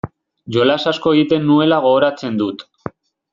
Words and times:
Jolas 0.55 0.85
asko 0.91 1.13
egiten 1.17 1.45
nuela 1.51 1.79
gogoratzen 1.85 2.41
dut. 2.41 2.67